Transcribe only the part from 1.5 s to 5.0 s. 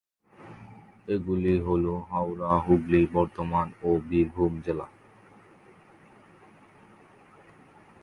হল: হাওড়া, হুগলি, বর্ধমান ও বীরভূম জেলা।